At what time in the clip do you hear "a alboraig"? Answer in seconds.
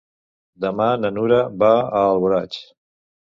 1.81-2.57